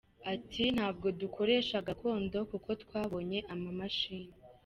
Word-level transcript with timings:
Ati 0.33 0.63
“Ntabwo 0.75 1.07
dukoresha 1.21 1.85
gakondo 1.87 2.37
kuko 2.51 2.69
twabonye 2.83 3.39
amamashini. 3.53 4.31